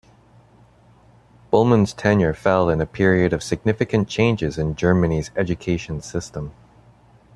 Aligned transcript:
Bulmahn's 1.53 1.93
tenure 1.93 2.33
fell 2.33 2.71
in 2.71 2.81
a 2.81 2.87
period 2.87 3.33
of 3.33 3.43
significant 3.43 4.07
changes 4.07 4.57
in 4.57 4.75
Germany's 4.75 5.29
education 5.35 6.01
system. 6.01 6.53